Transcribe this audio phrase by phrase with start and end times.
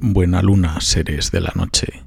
[0.00, 2.04] Buena luna, seres de la noche.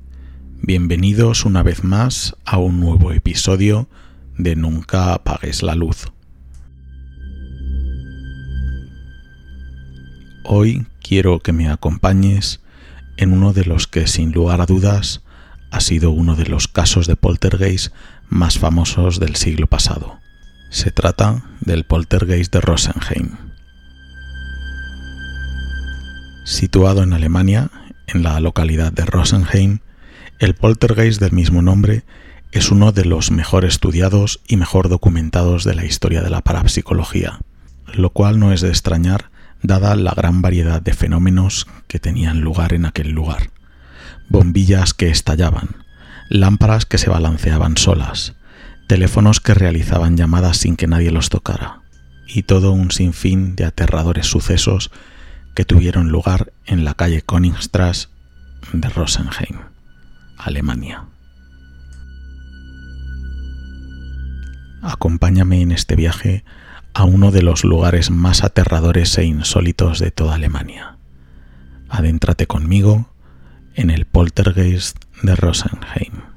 [0.61, 3.89] Bienvenidos una vez más a un nuevo episodio
[4.37, 6.11] de Nunca apagues la luz.
[10.43, 12.61] Hoy quiero que me acompañes
[13.17, 15.23] en uno de los que sin lugar a dudas
[15.71, 17.91] ha sido uno de los casos de poltergeist
[18.29, 20.19] más famosos del siglo pasado.
[20.69, 23.48] Se trata del poltergeist de Rosenheim.
[26.45, 27.69] Situado en Alemania,
[28.07, 29.79] en la localidad de Rosenheim,
[30.39, 32.03] el poltergeist del mismo nombre
[32.51, 37.39] es uno de los mejor estudiados y mejor documentados de la historia de la parapsicología,
[37.93, 39.29] lo cual no es de extrañar
[39.61, 43.51] dada la gran variedad de fenómenos que tenían lugar en aquel lugar.
[44.29, 45.75] Bombillas que estallaban,
[46.29, 48.35] lámparas que se balanceaban solas,
[48.87, 51.81] teléfonos que realizaban llamadas sin que nadie los tocara,
[52.27, 54.91] y todo un sinfín de aterradores sucesos
[55.55, 58.09] que tuvieron lugar en la calle Königstrasse
[58.73, 59.59] de Rosenheim,
[60.37, 61.05] Alemania.
[64.81, 66.43] Acompáñame en este viaje
[66.93, 70.97] a uno de los lugares más aterradores e insólitos de toda Alemania.
[71.89, 73.09] Adéntrate conmigo
[73.75, 76.28] en el poltergeist de Rosenheim.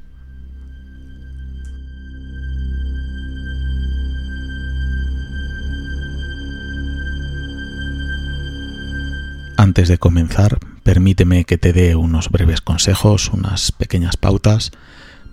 [9.82, 14.70] Antes de comenzar, permíteme que te dé unos breves consejos, unas pequeñas pautas,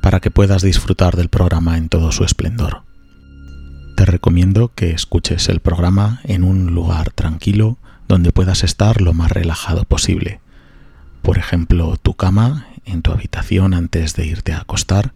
[0.02, 2.82] para que puedas disfrutar del programa en todo su esplendor.
[3.96, 7.78] Te recomiendo que escuches el programa en un lugar tranquilo
[8.08, 10.40] donde puedas estar lo más relajado posible.
[11.22, 15.14] Por ejemplo, tu cama, en tu habitación antes de irte a acostar,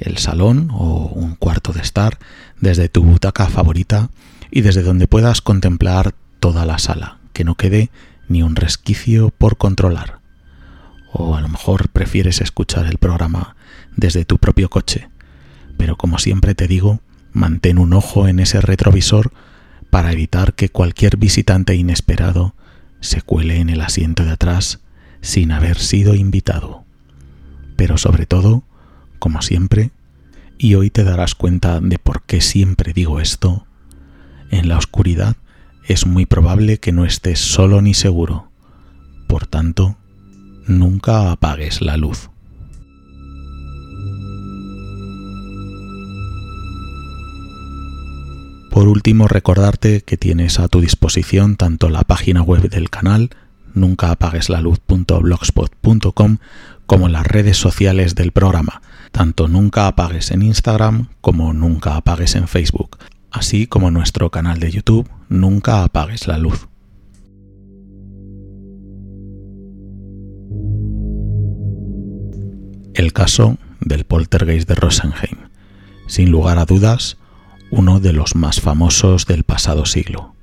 [0.00, 2.18] el salón o un cuarto de estar,
[2.60, 4.10] desde tu butaca favorita
[4.50, 7.90] y desde donde puedas contemplar toda la sala, que no quede
[8.28, 10.20] ni un resquicio por controlar.
[11.12, 13.56] O a lo mejor prefieres escuchar el programa
[13.96, 15.08] desde tu propio coche.
[15.76, 17.00] Pero como siempre te digo,
[17.32, 19.32] mantén un ojo en ese retrovisor
[19.90, 22.54] para evitar que cualquier visitante inesperado
[23.00, 24.80] se cuele en el asiento de atrás
[25.20, 26.84] sin haber sido invitado.
[27.76, 28.64] Pero sobre todo,
[29.18, 29.90] como siempre,
[30.58, 33.66] y hoy te darás cuenta de por qué siempre digo esto,
[34.50, 35.36] en la oscuridad
[35.86, 38.48] es muy probable que no estés solo ni seguro.
[39.26, 39.96] Por tanto,
[40.66, 42.30] nunca apagues la luz.
[48.70, 53.30] Por último, recordarte que tienes a tu disposición tanto la página web del canal,
[53.74, 56.38] nuncaapagueslaluz.blogspot.com,
[56.86, 62.48] como las redes sociales del programa, tanto Nunca Apagues en Instagram como Nunca Apagues en
[62.48, 62.98] Facebook,
[63.34, 66.68] así como nuestro canal de YouTube Nunca apagues la luz.
[72.94, 75.48] El caso del poltergeist de Rosenheim,
[76.06, 77.16] sin lugar a dudas,
[77.72, 80.36] uno de los más famosos del pasado siglo.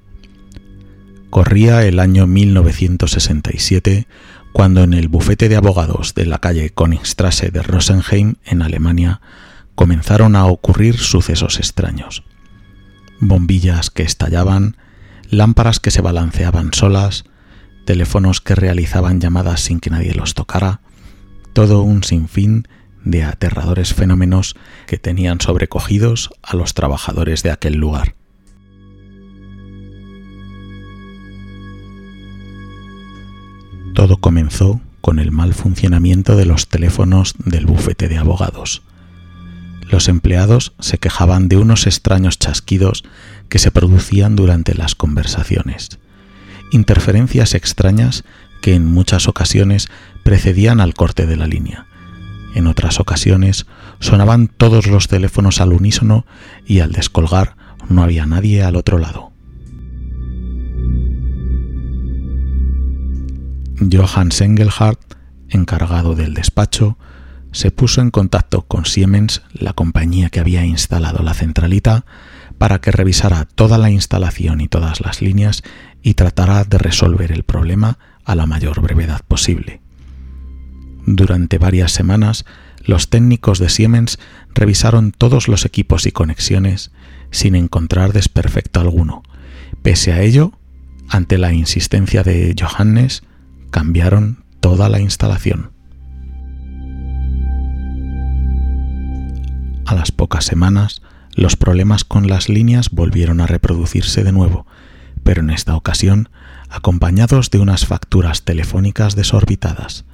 [1.30, 4.08] Corría el año 1967
[4.52, 9.22] cuando en el bufete de abogados de la calle Königstrasse de Rosenheim, en Alemania,
[9.76, 12.26] comenzaron a ocurrir sucesos extraños
[13.22, 14.76] bombillas que estallaban,
[15.30, 17.24] lámparas que se balanceaban solas,
[17.86, 20.82] teléfonos que realizaban llamadas sin que nadie los tocara,
[21.54, 22.68] todo un sinfín
[23.04, 24.56] de aterradores fenómenos
[24.88, 28.16] que tenían sobrecogidos a los trabajadores de aquel lugar.
[33.94, 38.84] Todo comenzó con el mal funcionamiento de los teléfonos del bufete de abogados
[39.92, 43.04] los empleados se quejaban de unos extraños chasquidos
[43.50, 46.00] que se producían durante las conversaciones,
[46.72, 48.24] interferencias extrañas
[48.62, 49.90] que en muchas ocasiones
[50.24, 51.88] precedían al corte de la línea.
[52.56, 53.66] En otras ocasiones
[54.00, 56.26] sonaban todos los teléfonos al unísono
[56.66, 57.56] y al descolgar
[57.90, 59.32] no había nadie al otro lado.
[63.92, 65.16] Johann Sengelhardt,
[65.50, 66.98] encargado del despacho,
[67.52, 72.06] se puso en contacto con Siemens, la compañía que había instalado la centralita,
[72.58, 75.64] para que revisara toda la instalación y todas las líneas
[76.04, 79.82] y tratara de resolver el problema a la mayor brevedad posible.
[81.06, 82.46] Durante varias semanas,
[82.86, 84.20] los técnicos de Siemens
[84.54, 86.92] revisaron todos los equipos y conexiones
[87.32, 89.24] sin encontrar desperfecto alguno.
[89.82, 90.54] Pese a ello,
[91.10, 93.24] ante la insistencia de Johannes,
[93.72, 95.71] cambiaron toda la instalación.
[99.86, 101.02] A las pocas semanas,
[101.36, 104.66] los problemas con las líneas volvieron a reproducirse de nuevo,
[105.24, 106.30] pero en esta ocasión
[106.70, 110.06] acompañados de unas facturas telefónicas desorbitadas.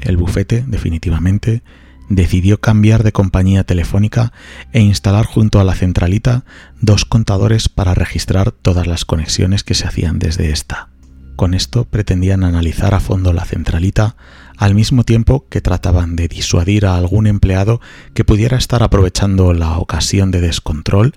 [0.00, 1.62] El bufete, definitivamente,
[2.08, 4.32] decidió cambiar de compañía telefónica
[4.72, 6.44] e instalar junto a la centralita
[6.80, 10.88] dos contadores para registrar todas las conexiones que se hacían desde esta.
[11.36, 14.16] Con esto pretendían analizar a fondo la centralita
[14.56, 17.80] al mismo tiempo que trataban de disuadir a algún empleado
[18.14, 21.14] que pudiera estar aprovechando la ocasión de descontrol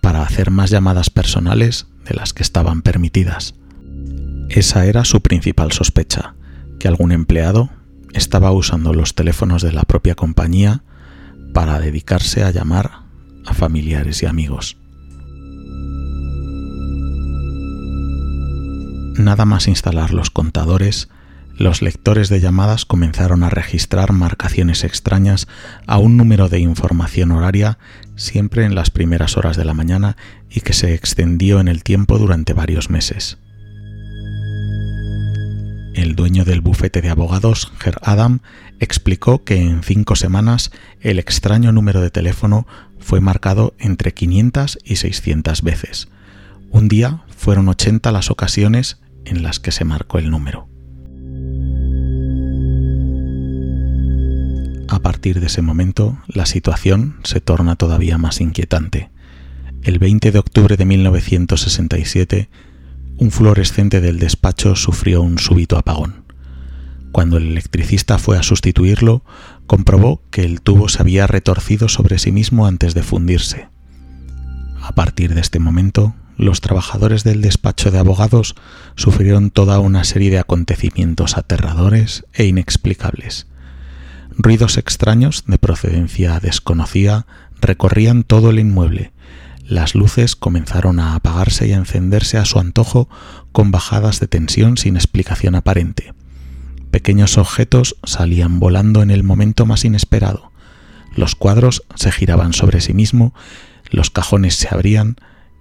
[0.00, 3.54] para hacer más llamadas personales de las que estaban permitidas.
[4.48, 6.34] Esa era su principal sospecha,
[6.78, 7.70] que algún empleado
[8.12, 10.82] estaba usando los teléfonos de la propia compañía
[11.54, 13.02] para dedicarse a llamar
[13.46, 14.76] a familiares y amigos.
[19.16, 21.08] Nada más instalar los contadores,
[21.56, 25.48] los lectores de llamadas comenzaron a registrar marcaciones extrañas
[25.86, 27.78] a un número de información horaria
[28.16, 30.16] siempre en las primeras horas de la mañana
[30.50, 33.38] y que se extendió en el tiempo durante varios meses.
[35.94, 38.40] El dueño del bufete de abogados, Ger Adam,
[38.80, 40.70] explicó que en cinco semanas
[41.00, 42.66] el extraño número de teléfono
[42.98, 46.08] fue marcado entre 500 y 600 veces.
[46.70, 50.71] Un día fueron 80 las ocasiones en las que se marcó el número.
[54.92, 59.10] A partir de ese momento, la situación se torna todavía más inquietante.
[59.82, 62.50] El 20 de octubre de 1967,
[63.16, 66.26] un fluorescente del despacho sufrió un súbito apagón.
[67.10, 69.24] Cuando el electricista fue a sustituirlo,
[69.66, 73.70] comprobó que el tubo se había retorcido sobre sí mismo antes de fundirse.
[74.82, 78.56] A partir de este momento, los trabajadores del despacho de abogados
[78.96, 83.46] sufrieron toda una serie de acontecimientos aterradores e inexplicables.
[84.38, 87.26] Ruidos extraños de procedencia desconocida
[87.60, 89.12] recorrían todo el inmueble,
[89.72, 93.08] las luces comenzaron a apagarse y a encenderse a su antojo
[93.52, 96.12] con bajadas de tensión sin explicación aparente.
[96.90, 100.52] Pequeños objetos salían volando en el momento más inesperado.
[101.16, 103.32] Los cuadros se giraban sobre sí mismo,
[103.90, 105.16] los cajones se abrían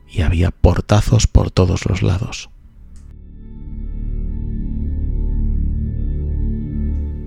[0.09, 2.50] y había portazos por todos los lados.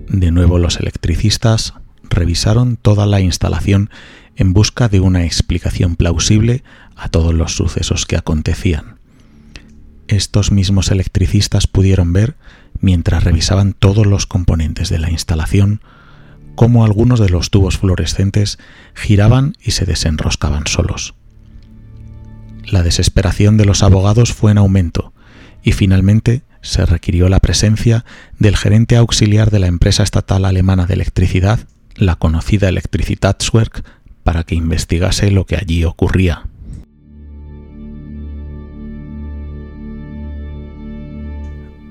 [0.07, 1.73] De nuevo los electricistas
[2.09, 3.89] revisaron toda la instalación
[4.35, 6.63] en busca de una explicación plausible
[6.95, 8.99] a todos los sucesos que acontecían.
[10.07, 12.35] Estos mismos electricistas pudieron ver,
[12.79, 15.81] mientras revisaban todos los componentes de la instalación,
[16.55, 18.59] cómo algunos de los tubos fluorescentes
[18.93, 21.15] giraban y se desenroscaban solos.
[22.65, 25.13] La desesperación de los abogados fue en aumento
[25.63, 28.03] y finalmente se requirió la presencia
[28.39, 31.59] del gerente auxiliar de la empresa estatal alemana de electricidad,
[31.95, 33.85] la conocida Elektrizitätswerk,
[34.23, 36.47] para que investigase lo que allí ocurría.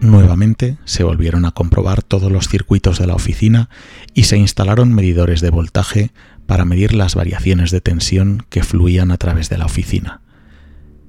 [0.00, 3.70] Nuevamente se volvieron a comprobar todos los circuitos de la oficina
[4.12, 6.10] y se instalaron medidores de voltaje
[6.46, 10.23] para medir las variaciones de tensión que fluían a través de la oficina.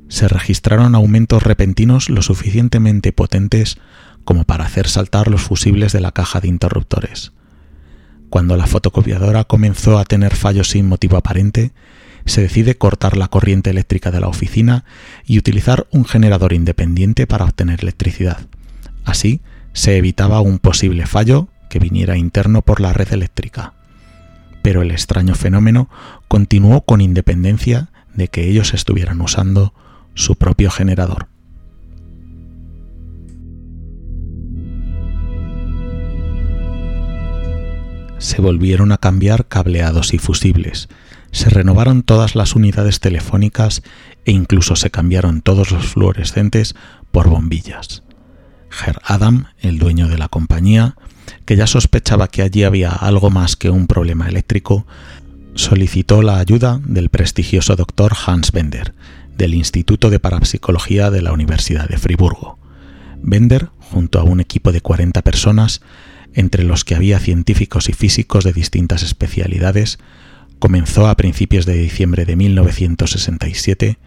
[0.07, 3.77] Se registraron aumentos repentinos lo suficientemente potentes
[4.23, 7.31] como para hacer saltar los fusibles de la caja de interruptores.
[8.29, 11.71] Cuando la fotocopiadora comenzó a tener fallos sin motivo aparente,
[12.25, 14.83] se decide cortar la corriente eléctrica de la oficina
[15.25, 18.47] y utilizar un generador independiente para obtener electricidad.
[19.05, 19.41] Así,
[19.73, 23.73] se evitaba un posible fallo que viniera interno por la red eléctrica.
[24.63, 25.89] Pero el extraño fenómeno
[26.27, 29.73] continuó con independencia de que ellos estuvieran usando
[30.15, 31.27] su propio generador.
[38.25, 40.89] se volvieron a cambiar cableados y fusibles,
[41.31, 43.83] se renovaron todas las unidades telefónicas
[44.25, 46.75] e incluso se cambiaron todos los fluorescentes
[47.11, 48.03] por bombillas.
[48.69, 50.95] Ger Adam, el dueño de la compañía,
[51.45, 54.87] que ya sospechaba que allí había algo más que un problema eléctrico,
[55.53, 58.95] solicitó la ayuda del prestigioso doctor Hans Bender,
[59.37, 62.57] del Instituto de Parapsicología de la Universidad de Friburgo.
[63.21, 65.81] Bender, junto a un equipo de 40 personas,
[66.33, 69.99] entre los que había científicos y físicos de distintas especialidades,
[70.59, 73.97] comenzó a principios de diciembre de 1967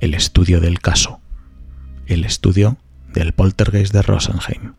[0.00, 1.20] el estudio del caso,
[2.06, 2.78] el estudio
[3.12, 4.74] del poltergeist de Rosenheim.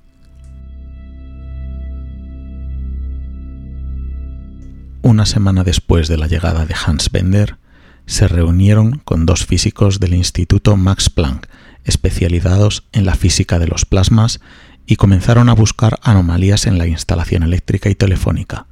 [5.02, 7.58] Una semana después de la llegada de Hans Bender,
[8.06, 11.48] se reunieron con dos físicos del Instituto Max Planck,
[11.84, 14.40] especializados en la física de los plasmas
[14.86, 18.68] y comenzaron a buscar anomalías en la instalación eléctrica y telefónica.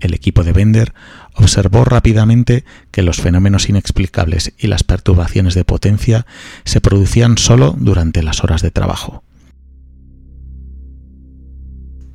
[0.00, 0.94] el equipo de Bender
[1.34, 6.26] observó rápidamente que los fenómenos inexplicables y las perturbaciones de potencia
[6.64, 9.22] se producían solo durante las horas de trabajo.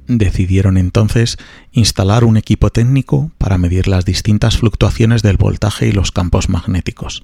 [0.07, 1.37] Decidieron entonces
[1.71, 7.23] instalar un equipo técnico para medir las distintas fluctuaciones del voltaje y los campos magnéticos.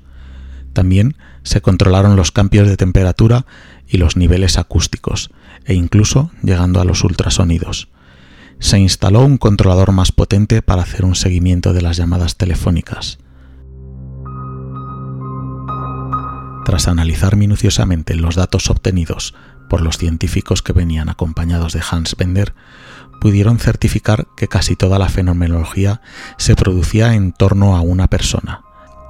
[0.74, 3.46] También se controlaron los cambios de temperatura
[3.88, 5.32] y los niveles acústicos,
[5.66, 7.88] e incluso llegando a los ultrasonidos
[8.63, 13.18] se instaló un controlador más potente para hacer un seguimiento de las llamadas telefónicas.
[16.66, 19.36] Tras analizar minuciosamente los datos obtenidos
[19.74, 22.53] por los científicos que venían acompañados de Hans Bender,
[23.20, 26.00] pudieron certificar que casi toda la fenomenología
[26.38, 28.62] se producía en torno a una persona,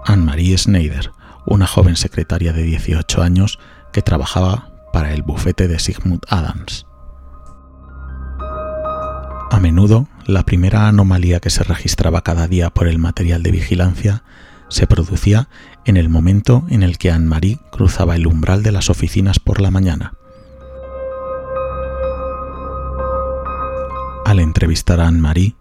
[0.05, 1.11] Anne-Marie Schneider,
[1.45, 3.59] una joven secretaria de 18 años
[3.91, 6.85] que trabajaba para el bufete de Sigmund Adams.
[9.51, 14.23] A menudo, la primera anomalía que se registraba cada día por el material de vigilancia
[14.69, 15.49] se producía
[15.83, 19.69] en el momento en el que Anne-Marie cruzaba el umbral de las oficinas por la
[19.69, 20.13] mañana.
[24.33, 25.53] Al entrevistar a Anne-Marie,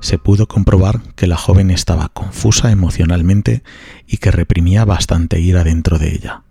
[0.00, 3.62] se pudo comprobar que la joven estaba confusa emocionalmente
[4.06, 6.42] y que reprimía bastante ira dentro de ella.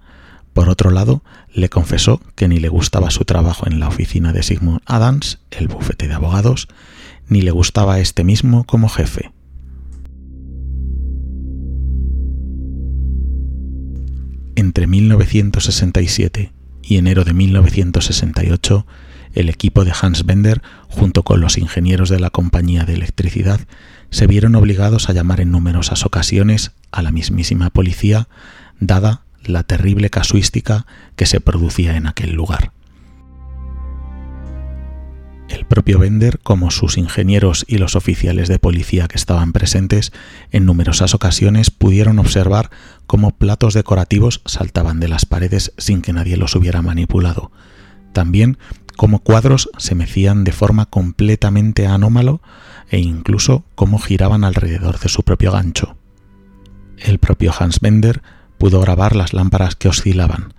[0.53, 1.21] Por otro lado,
[1.53, 5.67] le confesó que ni le gustaba su trabajo en la oficina de Sigmund Adams, el
[5.67, 6.67] bufete de abogados,
[7.27, 9.31] ni le gustaba este mismo como jefe.
[14.55, 18.87] Entre 1967 y enero de 1968,
[19.37, 23.59] el equipo de Hans Bender, junto con los ingenieros de la compañía de electricidad,
[24.09, 28.27] se vieron obligados a llamar en numerosas ocasiones a la mismísima policía,
[28.79, 32.71] dada la terrible casuística que se producía en aquel lugar.
[35.49, 40.11] El propio Bender, como sus ingenieros y los oficiales de policía que estaban presentes,
[40.51, 42.71] en numerosas ocasiones pudieron observar
[43.05, 47.51] cómo platos decorativos saltaban de las paredes sin que nadie los hubiera manipulado.
[48.13, 48.57] También
[48.97, 52.41] cómo cuadros se mecían de forma completamente anómalo
[52.89, 55.95] e incluso cómo giraban alrededor de su propio gancho.
[56.97, 58.21] El propio Hans Bender
[58.57, 60.53] pudo grabar las lámparas que oscilaban.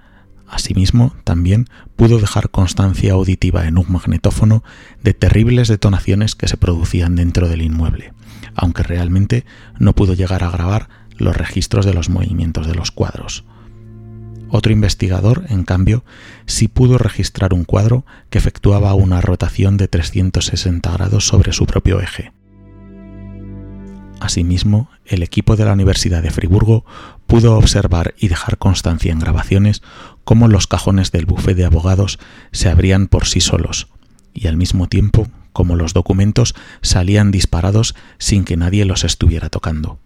[0.49, 1.67] Asimismo, también
[1.97, 4.65] pudo dejar constancia auditiva en un magnetófono
[5.03, 8.15] de terribles detonaciones que se producían dentro del inmueble,
[8.55, 9.45] aunque realmente
[9.79, 13.45] no pudo llegar a grabar los registros de los movimientos de los cuadros.
[14.51, 16.05] Otro investigador, en cambio,
[16.47, 22.01] sí pudo registrar un cuadro que efectuaba una rotación de 360 grados sobre su propio
[22.01, 22.33] eje.
[24.21, 26.85] Asimismo, el equipo de la Universidad de Friburgo
[27.27, 29.83] pudo observar y dejar constancia en grabaciones
[30.25, 32.19] cómo los cajones del bufé de abogados
[32.51, 33.89] se abrían por sí solos,
[34.35, 39.99] y al mismo tiempo cómo los documentos salían disparados sin que nadie los estuviera tocando.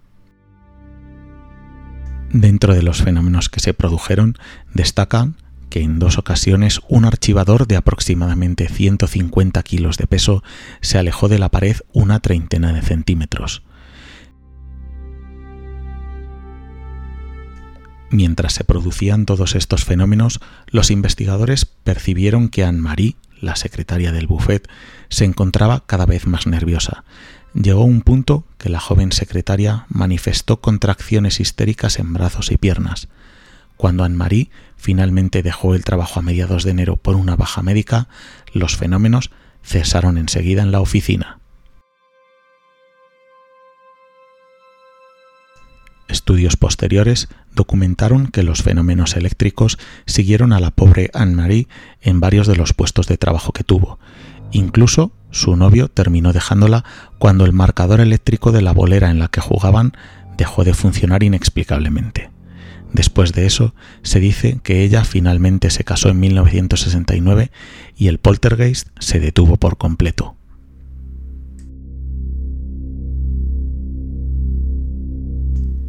[2.32, 4.36] Dentro de los fenómenos que se produjeron,
[4.72, 5.36] destacan
[5.70, 10.42] que en dos ocasiones un archivador de aproximadamente 150 kilos de peso
[10.80, 13.62] se alejó de la pared una treintena de centímetros,
[18.12, 24.68] Mientras se producían todos estos fenómenos, los investigadores percibieron que Anne-Marie, la secretaria del buffet,
[25.08, 27.04] se encontraba cada vez más nerviosa.
[27.54, 33.08] Llegó un punto que la joven secretaria manifestó contracciones histéricas en brazos y piernas.
[33.76, 38.08] Cuando Anne-Marie finalmente dejó el trabajo a mediados de enero por una baja médica,
[38.52, 39.30] los fenómenos
[39.62, 41.40] cesaron enseguida en la oficina.
[46.08, 51.68] Estudios posteriores documentaron que los fenómenos eléctricos siguieron a la pobre Anne-Marie
[52.00, 53.98] en varios de los puestos de trabajo que tuvo.
[54.52, 56.84] Incluso su novio terminó dejándola
[57.18, 59.92] cuando el marcador eléctrico de la bolera en la que jugaban
[60.36, 62.30] dejó de funcionar inexplicablemente.
[62.92, 67.50] Después de eso, se dice que ella finalmente se casó en 1969
[67.96, 70.36] y el poltergeist se detuvo por completo.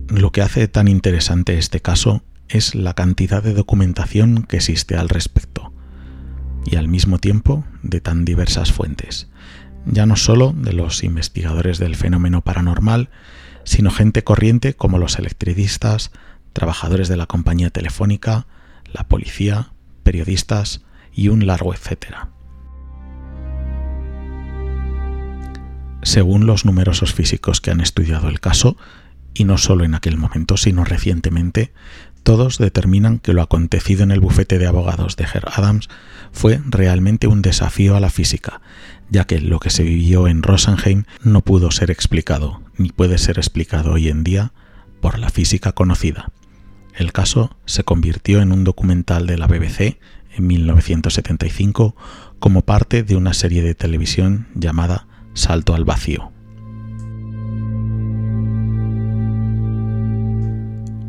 [0.08, 5.10] Lo que hace tan interesante este caso es la cantidad de documentación que existe al
[5.10, 5.73] respecto
[6.66, 9.30] y al mismo tiempo de tan diversas fuentes,
[9.86, 13.10] ya no solo de los investigadores del fenómeno paranormal,
[13.64, 16.12] sino gente corriente como los electricistas,
[16.54, 18.48] trabajadores de la compañía telefónica,
[18.92, 22.30] la policía, periodistas y un largo etcétera.
[26.02, 28.78] Según los numerosos físicos que han estudiado el caso,
[29.34, 31.74] y no solo en aquel momento, sino recientemente,
[32.24, 35.90] Todos determinan que lo acontecido en el bufete de abogados de Herr Adams
[36.32, 38.62] fue realmente un desafío a la física,
[39.10, 43.38] ya que lo que se vivió en Rosenheim no pudo ser explicado, ni puede ser
[43.38, 44.54] explicado hoy en día,
[45.02, 46.32] por la física conocida.
[46.96, 50.00] El caso se convirtió en un documental de la BBC
[50.32, 51.96] en 1975
[52.40, 56.32] como parte de una serie de televisión llamada Salto al Vacío.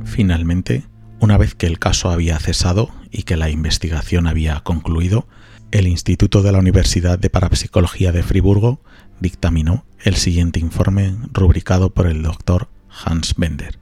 [0.05, 0.85] Finalmente,
[1.25, 5.27] una vez que el caso había cesado y que la investigación había concluido,
[5.71, 8.83] el Instituto de la Universidad de Parapsicología de Friburgo
[9.21, 13.79] dictaminó el siguiente informe rubricado por el doctor Hans Bender.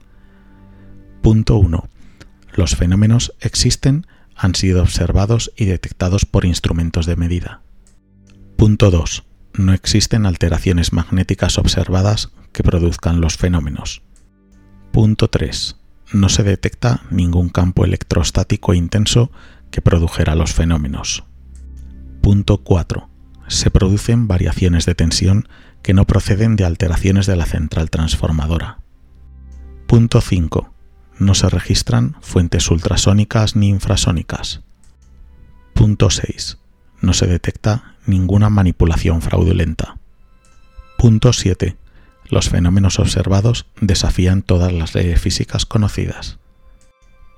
[1.21, 1.89] Punto 1.
[2.53, 4.07] Los fenómenos existen,
[4.37, 7.61] han sido observados y detectados por instrumentos de medida.
[8.55, 9.23] Punto 2.
[9.55, 14.01] No existen alteraciones magnéticas observadas que produzcan los fenómenos.
[14.93, 15.82] Punto 3
[16.13, 19.31] no se detecta ningún campo electrostático intenso
[19.71, 21.23] que produjera los fenómenos.
[22.21, 23.09] Punto 4.
[23.47, 25.49] Se producen variaciones de tensión
[25.81, 28.79] que no proceden de alteraciones de la central transformadora.
[29.87, 30.73] Punto 5.
[31.19, 34.61] No se registran fuentes ultrasónicas ni infrasónicas.
[35.73, 36.59] Punto 6.
[37.01, 39.97] No se detecta ninguna manipulación fraudulenta.
[40.97, 41.75] Punto 7.
[42.29, 46.39] Los fenómenos observados desafían todas las leyes físicas conocidas.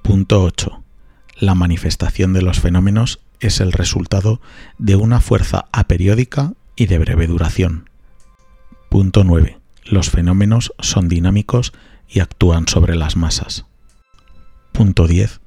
[0.04, 0.84] Punto 8.
[1.40, 4.40] La manifestación de los fenómenos es el resultado
[4.78, 7.90] de una fuerza aperiódica y de breve duración.
[8.90, 9.60] Punto 9.
[9.84, 11.74] Los fenómenos son dinámicos
[12.08, 13.66] y actúan sobre las masas.
[14.72, 15.42] Punto 10.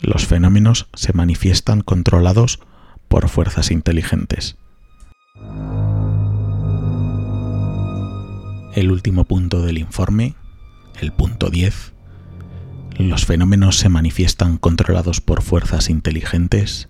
[0.00, 2.60] Los fenómenos se manifiestan controlados
[3.08, 4.56] por fuerzas inteligentes.
[8.74, 10.34] El último punto del informe,
[10.98, 11.92] el punto 10,
[12.96, 16.88] los fenómenos se manifiestan controlados por fuerzas inteligentes,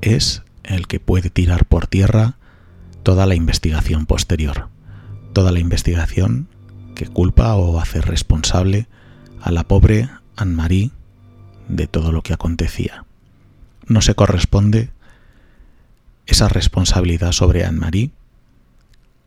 [0.00, 2.38] es el que puede tirar por tierra
[3.02, 4.70] toda la investigación posterior,
[5.34, 6.48] toda la investigación
[6.94, 8.86] que culpa o hace responsable
[9.42, 10.92] a la pobre Anne-Marie
[11.68, 13.04] de todo lo que acontecía.
[13.86, 14.88] No se corresponde
[16.24, 18.12] esa responsabilidad sobre Anne-Marie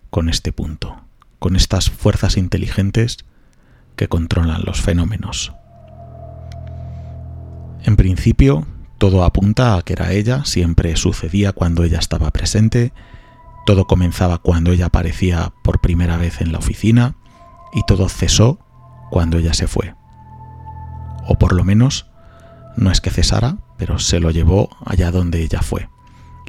[0.10, 1.04] con este punto
[1.44, 3.18] con estas fuerzas inteligentes
[3.98, 5.52] que controlan los fenómenos.
[7.84, 8.66] En principio,
[8.98, 12.94] todo apunta a que era ella, siempre sucedía cuando ella estaba presente,
[13.66, 17.18] todo comenzaba cuando ella aparecía por primera vez en la oficina
[17.74, 18.60] y todo cesó
[19.12, 19.96] cuando ella se fue.
[21.28, 22.06] O por lo menos,
[22.78, 25.90] no es que cesara, pero se lo llevó allá donde ella fue.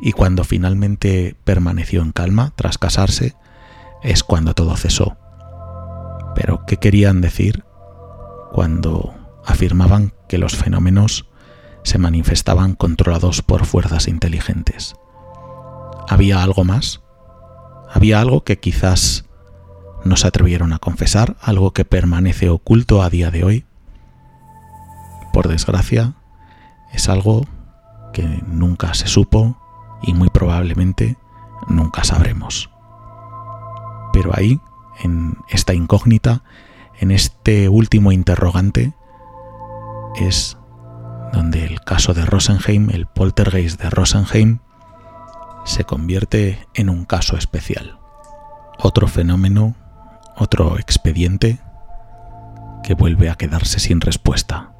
[0.00, 3.34] Y cuando finalmente permaneció en calma tras casarse,
[4.04, 5.16] es cuando todo cesó.
[6.36, 7.64] Pero ¿qué querían decir
[8.52, 9.14] cuando
[9.44, 11.26] afirmaban que los fenómenos
[11.82, 14.94] se manifestaban controlados por fuerzas inteligentes?
[16.08, 17.00] ¿Había algo más?
[17.90, 19.24] ¿Había algo que quizás
[20.04, 23.64] no se atrevieron a confesar, algo que permanece oculto a día de hoy?
[25.32, 26.14] Por desgracia,
[26.92, 27.46] es algo
[28.12, 29.56] que nunca se supo
[30.02, 31.16] y muy probablemente
[31.68, 32.73] nunca sabremos
[34.14, 34.60] pero ahí,
[35.02, 36.44] en esta incógnita,
[37.00, 38.94] en este último interrogante,
[40.14, 40.56] es
[41.32, 44.60] donde el caso de Rosenheim, el poltergeist de Rosenheim,
[45.64, 47.98] se convierte en un caso especial.
[48.78, 49.74] Otro fenómeno,
[50.36, 51.58] otro expediente
[52.84, 54.70] que vuelve a quedarse sin respuesta.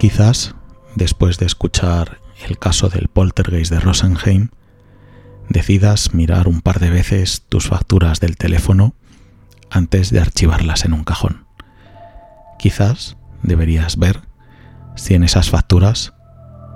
[0.00, 0.56] Quizás
[0.96, 4.48] después de escuchar el caso del poltergeist de Rosenheim,
[5.48, 8.94] decidas mirar un par de veces tus facturas del teléfono
[9.70, 11.46] antes de archivarlas en un cajón.
[12.58, 14.22] Quizás deberías ver
[14.96, 16.14] si en esas facturas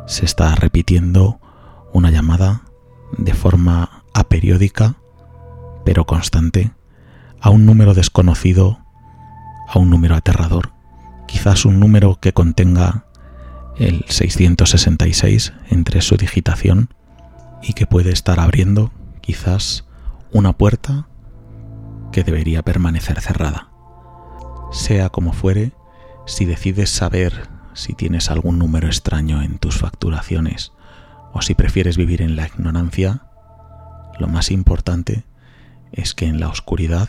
[0.06, 1.40] se está repitiendo
[1.92, 2.62] una llamada
[3.16, 4.96] de forma aperiódica
[5.84, 6.72] pero constante
[7.40, 8.80] a un número desconocido,
[9.66, 10.72] a un número aterrador,
[11.26, 13.06] quizás un número que contenga
[13.80, 16.90] el 666 entre su digitación
[17.62, 19.86] y que puede estar abriendo quizás
[20.32, 21.08] una puerta
[22.12, 23.70] que debería permanecer cerrada.
[24.70, 25.72] Sea como fuere,
[26.26, 30.72] si decides saber si tienes algún número extraño en tus facturaciones
[31.32, 33.22] o si prefieres vivir en la ignorancia,
[34.18, 35.24] lo más importante
[35.90, 37.08] es que en la oscuridad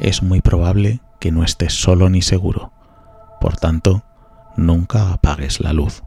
[0.00, 2.72] es muy probable que no estés solo ni seguro.
[3.40, 4.02] Por tanto,
[4.56, 6.02] nunca apagues la luz.